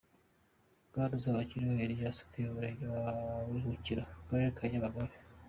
Bwana 0.89 1.13
Uzabakiriho 1.19 1.73
Eliyasi 1.85 2.21
atuye 2.25 2.45
mu 2.47 2.55
murenge 2.57 2.85
wa 2.95 3.05
Buruhukiro 3.45 4.01
mu 4.17 4.23
karere 4.27 4.49
ka 4.57 4.65
Nyamagabe. 4.71 5.15